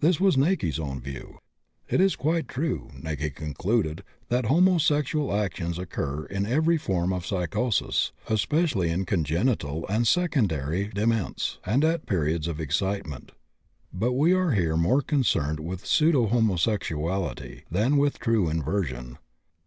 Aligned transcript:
This 0.00 0.18
was 0.18 0.36
Näcke's 0.38 0.80
own 0.80 1.02
view. 1.02 1.38
It 1.86 2.00
is 2.00 2.16
quite 2.16 2.48
true, 2.48 2.88
Näcke 2.98 3.34
concluded, 3.34 4.02
that 4.30 4.46
homosexual 4.46 5.36
actions 5.36 5.78
occur 5.78 6.24
in 6.24 6.46
every 6.46 6.78
form 6.78 7.12
of 7.12 7.26
psychosis, 7.26 8.10
especially 8.26 8.88
in 8.88 9.04
congenital 9.04 9.84
and 9.90 10.06
secondary 10.06 10.88
dements, 10.88 11.58
and 11.66 11.84
at 11.84 12.06
periods 12.06 12.48
of 12.48 12.58
excitement, 12.58 13.32
but 13.92 14.12
we 14.14 14.32
are 14.32 14.52
here 14.52 14.78
more 14.78 15.02
concerned 15.02 15.60
with 15.60 15.84
"pseudo 15.84 16.28
homosexuality" 16.28 17.64
than 17.70 17.98
with 17.98 18.18
true 18.18 18.48
inversion. 18.48 19.18